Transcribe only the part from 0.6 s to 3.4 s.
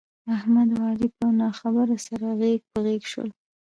او علي په نه خبره سره غېږ په غېږ شول.